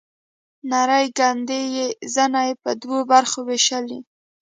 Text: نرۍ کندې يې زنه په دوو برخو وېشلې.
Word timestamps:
نرۍ 0.69 1.07
کندې 1.17 1.59
يې 1.75 1.85
زنه 2.13 2.41
په 2.63 2.71
دوو 2.81 2.97
برخو 3.11 3.39
وېشلې. 3.47 3.99